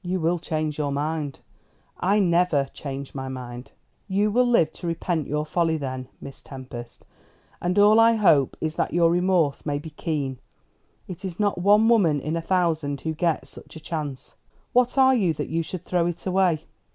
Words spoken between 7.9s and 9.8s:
I hope is that your remorse may